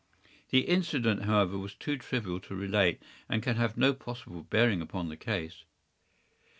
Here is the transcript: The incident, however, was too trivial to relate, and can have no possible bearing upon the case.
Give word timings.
The 0.49 0.61
incident, 0.61 1.25
however, 1.25 1.59
was 1.59 1.75
too 1.75 1.95
trivial 1.99 2.39
to 2.39 2.55
relate, 2.55 3.03
and 3.29 3.43
can 3.43 3.57
have 3.57 3.77
no 3.77 3.93
possible 3.93 4.41
bearing 4.41 4.81
upon 4.81 5.09
the 5.09 5.15
case. 5.15 5.63